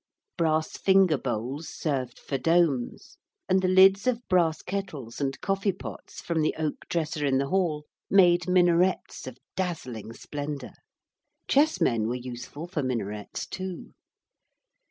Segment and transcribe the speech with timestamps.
[0.35, 3.17] Brass finger bowls served for domes,
[3.47, 7.49] and the lids of brass kettles and coffee pots from the oak dresser in the
[7.49, 10.73] hall made minarets of dazzling splendour.
[11.47, 13.93] Chessmen were useful for minarets, too.